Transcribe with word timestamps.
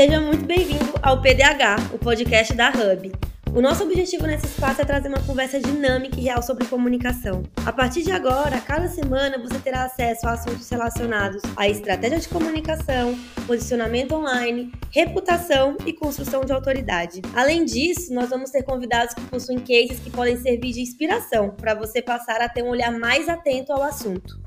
Seja 0.00 0.18
muito 0.18 0.46
bem-vindo 0.46 0.94
ao 1.02 1.20
PDH, 1.20 1.92
o 1.92 1.98
podcast 1.98 2.54
da 2.54 2.70
Hub. 2.70 3.12
O 3.54 3.60
nosso 3.60 3.84
objetivo 3.84 4.26
nesse 4.26 4.46
espaço 4.46 4.80
é 4.80 4.84
trazer 4.86 5.08
uma 5.08 5.22
conversa 5.22 5.60
dinâmica 5.60 6.18
e 6.18 6.22
real 6.22 6.42
sobre 6.42 6.64
comunicação. 6.64 7.42
A 7.66 7.70
partir 7.70 8.02
de 8.02 8.10
agora, 8.10 8.58
cada 8.62 8.88
semana 8.88 9.36
você 9.36 9.58
terá 9.58 9.84
acesso 9.84 10.26
a 10.26 10.32
assuntos 10.32 10.66
relacionados 10.70 11.42
à 11.54 11.68
estratégia 11.68 12.18
de 12.18 12.30
comunicação, 12.30 13.14
posicionamento 13.46 14.14
online, 14.14 14.72
reputação 14.90 15.76
e 15.84 15.92
construção 15.92 16.46
de 16.46 16.52
autoridade. 16.54 17.20
Além 17.34 17.66
disso, 17.66 18.14
nós 18.14 18.30
vamos 18.30 18.50
ter 18.50 18.62
convidados 18.62 19.12
que 19.12 19.20
possuem 19.26 19.58
cases 19.58 20.00
que 20.00 20.08
podem 20.08 20.38
servir 20.38 20.72
de 20.72 20.80
inspiração 20.80 21.50
para 21.50 21.74
você 21.74 22.00
passar 22.00 22.40
a 22.40 22.48
ter 22.48 22.62
um 22.62 22.70
olhar 22.70 22.90
mais 22.90 23.28
atento 23.28 23.70
ao 23.70 23.82
assunto. 23.82 24.40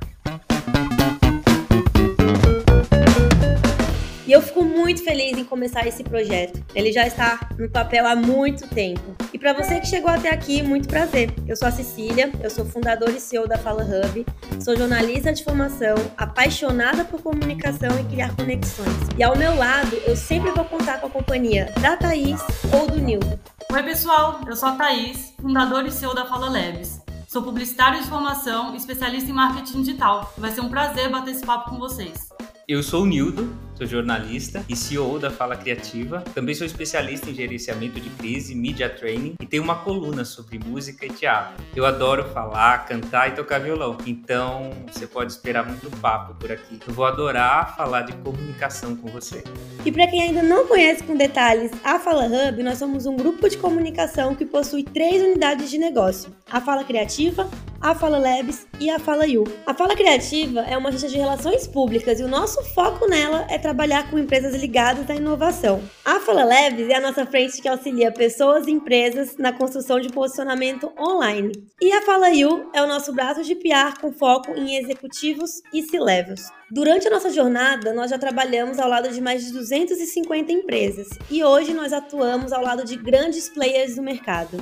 E 4.34 4.36
eu 4.36 4.42
fico 4.42 4.64
muito 4.64 5.04
feliz 5.04 5.38
em 5.38 5.46
começar 5.46 5.86
esse 5.86 6.04
projeto. 6.04 6.60
Ele 6.74 6.92
já 6.92 7.06
está 7.06 7.52
no 7.56 7.70
papel 7.70 8.08
há 8.08 8.16
muito 8.16 8.68
tempo. 8.68 9.16
E 9.32 9.38
para 9.38 9.54
você 9.54 9.80
que 9.80 9.86
chegou 9.86 10.10
até 10.10 10.32
aqui, 10.32 10.64
muito 10.64 10.88
prazer. 10.88 11.32
Eu 11.48 11.56
sou 11.56 11.68
a 11.68 11.72
Cecília, 11.72 12.32
eu 12.42 12.50
sou 12.50 12.66
fundadora 12.66 13.12
e 13.12 13.20
CEO 13.20 13.48
da 13.48 13.60
Fala 13.60 13.84
Hub, 13.84 14.26
sou 14.60 14.76
jornalista 14.76 15.32
de 15.32 15.44
formação, 15.44 15.94
apaixonada 16.18 17.06
por 17.06 17.22
comunicação 17.22 17.92
e 18.00 18.04
criar 18.06 18.36
conexões. 18.36 18.98
E 19.16 19.22
ao 19.22 19.38
meu 19.38 19.56
lado, 19.56 19.96
eu 20.08 20.16
sempre 20.16 20.50
vou 20.50 20.66
contar 20.66 21.00
com 21.00 21.06
a 21.06 21.12
companhia 21.12 21.72
da 21.80 21.96
Thaís 21.96 22.42
ou 22.74 22.88
do 22.88 23.00
Nildo. 23.00 23.40
Oi, 23.72 23.84
pessoal, 23.84 24.42
eu 24.48 24.56
sou 24.56 24.70
a 24.70 24.72
Thaís, 24.72 25.32
fundadora 25.40 25.88
e 25.88 25.92
CEO 25.92 26.16
da 26.16 26.26
Fala 26.26 26.50
Labs. 26.50 27.04
Sou 27.28 27.44
publicitário 27.44 28.02
de 28.02 28.10
formação 28.10 28.74
e 28.74 28.78
especialista 28.78 29.30
em 29.30 29.34
marketing 29.34 29.84
digital. 29.84 30.34
Vai 30.36 30.50
ser 30.50 30.62
um 30.62 30.70
prazer 30.70 31.12
bater 31.12 31.36
esse 31.36 31.46
papo 31.46 31.70
com 31.70 31.78
vocês. 31.78 32.30
Eu 32.66 32.82
sou 32.82 33.04
o 33.04 33.06
Nildo, 33.06 33.54
sou 33.76 33.86
jornalista 33.86 34.64
e 34.70 34.76
CEO 34.76 35.20
da 35.20 35.32
Fala 35.32 35.56
Criativa. 35.56 36.22
Também 36.34 36.56
sou 36.56 36.66
especialista 36.66 37.30
em 37.30 37.34
gerenciamento 37.34 38.00
de 38.00 38.10
crise, 38.12 38.56
media 38.56 38.90
training 38.90 39.36
e 39.40 39.46
tenho 39.46 39.64
uma 39.64 39.76
coluna 39.76 40.24
sobre 40.26 40.60
música 40.60 41.06
e 41.06 41.10
teatro. 41.10 41.64
Eu 41.76 41.86
adoro 41.86 42.24
falar, 42.30 42.86
cantar 42.86 43.30
e 43.30 43.32
tocar 43.32 43.60
violão, 43.60 43.98
então 44.06 44.72
você 44.92 45.08
pode 45.08 45.32
esperar 45.32 45.66
muito 45.66 45.90
papo 45.98 46.36
por 46.36 46.52
aqui. 46.52 46.80
Eu 46.88 46.94
vou 46.94 47.06
adorar 47.06 47.76
falar 47.76 48.02
de 48.04 48.14
comunicação 48.14 48.96
com 48.96 49.10
você. 49.10 49.44
E 49.86 49.92
para 49.92 50.08
quem 50.08 50.22
ainda 50.22 50.42
não 50.42 50.68
conhece 50.68 51.04
com 51.04 51.16
detalhes 51.16 51.72
a 51.84 52.00
Fala 52.00 52.26
Hub, 52.26 52.64
nós 52.64 52.78
somos 52.78 53.06
um 53.06 53.16
grupo 53.16 53.50
de 53.50 53.58
comunicação 53.58 54.36
que 54.36 54.46
possui 54.46 54.84
três 54.84 55.22
unidades 55.22 55.70
de 55.70 55.78
negócio: 55.78 56.34
a 56.50 56.62
Fala 56.62 56.84
Criativa, 56.84 57.50
a 57.82 57.94
Fala 57.94 58.18
Labs 58.18 58.66
e 58.80 58.90
a 58.90 58.98
Fala 58.98 59.28
You. 59.28 59.44
A 59.66 59.74
Fala 59.74 59.94
Criativa 59.96 60.62
é 60.62 60.78
uma 60.78 60.88
agência 60.88 61.10
de 61.10 61.18
relações 61.18 61.68
públicas 61.68 62.20
e 62.20 62.24
o 62.24 62.30
nosso 62.30 62.64
foco 62.74 63.10
nela 63.10 63.46
é 63.50 63.58
trabalhar 63.64 64.12
com 64.12 64.20
empresas 64.20 64.54
ligadas 64.54 65.10
à 65.10 65.16
inovação. 65.16 65.82
A 66.04 66.20
Fala 66.20 66.44
Labs 66.44 66.90
é 66.90 66.96
a 66.96 67.02
nossa 67.02 67.26
frente 67.26 67.62
que 67.62 67.68
auxilia 67.68 68.12
pessoas 68.12 68.68
e 68.68 68.72
empresas 68.72 69.38
na 69.38 69.54
construção 69.54 70.02
de 70.02 70.10
posicionamento 70.10 70.92
online. 71.00 71.54
E 71.82 71.94
a 71.94 72.02
Fala 72.02 72.30
You 72.30 72.70
é 72.74 72.84
o 72.84 72.88
nosso 72.88 73.14
braço 73.14 73.42
de 73.42 73.56
PR 73.56 74.00
com 74.02 74.12
foco 74.12 74.52
em 74.52 74.76
executivos 74.76 75.62
e 75.74 75.82
C-levels. 75.82 76.42
Durante 76.70 77.08
a 77.08 77.12
nossa 77.12 77.30
jornada, 77.30 77.94
nós 77.94 78.12
já 78.12 78.20
trabalhamos 78.20 78.80
ao 78.80 78.90
lado 78.90 79.10
de 79.10 79.22
mais 79.22 79.46
de 79.46 79.54
250 79.54 80.52
empresas 80.52 81.08
e 81.32 81.42
hoje 81.42 81.74
nós 81.74 81.94
atuamos 81.94 82.52
ao 82.52 82.62
lado 82.62 82.84
de 82.84 82.98
grandes 82.98 83.48
players 83.48 83.96
do 83.96 84.04
mercado. 84.04 84.58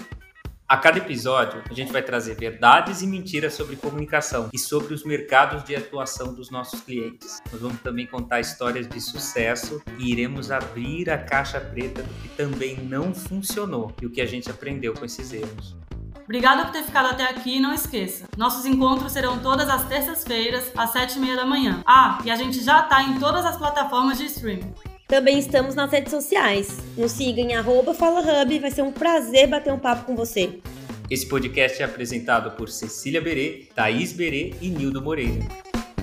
A 0.71 0.77
cada 0.77 0.99
episódio, 0.99 1.61
a 1.69 1.73
gente 1.73 1.91
vai 1.91 2.01
trazer 2.01 2.33
verdades 2.33 3.01
e 3.01 3.05
mentiras 3.05 3.55
sobre 3.55 3.75
comunicação 3.75 4.49
e 4.53 4.57
sobre 4.57 4.93
os 4.93 5.03
mercados 5.03 5.65
de 5.65 5.75
atuação 5.75 6.33
dos 6.33 6.49
nossos 6.49 6.79
clientes. 6.79 7.41
Nós 7.51 7.61
vamos 7.61 7.81
também 7.81 8.07
contar 8.07 8.39
histórias 8.39 8.87
de 8.87 9.01
sucesso 9.01 9.81
e 9.99 10.09
iremos 10.09 10.49
abrir 10.49 11.09
a 11.09 11.17
caixa 11.17 11.59
preta 11.59 12.01
do 12.01 12.13
que 12.21 12.29
também 12.37 12.77
não 12.77 13.13
funcionou 13.13 13.93
e 14.01 14.05
o 14.05 14.09
que 14.09 14.21
a 14.21 14.25
gente 14.25 14.49
aprendeu 14.49 14.93
com 14.93 15.03
esses 15.03 15.33
erros. 15.33 15.75
Obrigada 16.23 16.63
por 16.63 16.71
ter 16.71 16.83
ficado 16.83 17.07
até 17.07 17.25
aqui 17.25 17.57
e 17.57 17.59
não 17.59 17.73
esqueça, 17.73 18.29
nossos 18.37 18.65
encontros 18.65 19.11
serão 19.11 19.39
todas 19.39 19.67
as 19.67 19.83
terças-feiras, 19.89 20.71
às 20.77 20.91
sete 20.91 21.17
e 21.17 21.19
meia 21.19 21.35
da 21.35 21.45
manhã. 21.45 21.83
Ah, 21.85 22.17
e 22.23 22.31
a 22.31 22.35
gente 22.37 22.63
já 22.63 22.79
está 22.79 23.03
em 23.03 23.19
todas 23.19 23.45
as 23.45 23.57
plataformas 23.57 24.17
de 24.17 24.27
streaming. 24.27 24.73
Também 25.11 25.37
estamos 25.37 25.75
nas 25.75 25.91
redes 25.91 26.09
sociais. 26.09 26.77
Nos 26.95 27.11
siga 27.11 27.41
em 27.41 27.53
arroba 27.53 27.93
FalaHub, 27.93 28.59
vai 28.59 28.71
ser 28.71 28.81
um 28.81 28.93
prazer 28.93 29.45
bater 29.45 29.73
um 29.73 29.77
papo 29.77 30.05
com 30.05 30.15
você. 30.15 30.61
Esse 31.09 31.27
podcast 31.27 31.81
é 31.81 31.85
apresentado 31.85 32.51
por 32.51 32.69
Cecília 32.69 33.19
Berê, 33.19 33.67
Thaís 33.75 34.13
Berê 34.13 34.53
e 34.61 34.69
Nildo 34.69 35.01
Moreira. 35.01 35.45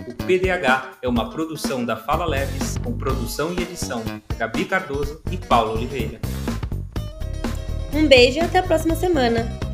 O 0.06 0.14
PDH 0.26 0.98
é 1.00 1.08
uma 1.08 1.30
produção 1.30 1.86
da 1.86 1.96
Fala 1.96 2.26
Leves, 2.26 2.76
com 2.76 2.98
produção 2.98 3.54
e 3.54 3.62
edição 3.62 4.04
Gabi 4.36 4.66
Cardoso 4.66 5.22
e 5.32 5.38
Paulo 5.38 5.72
Oliveira. 5.72 6.20
Um 7.94 8.06
beijo 8.06 8.36
e 8.36 8.40
até 8.42 8.58
a 8.58 8.62
próxima 8.62 8.94
semana. 8.94 9.67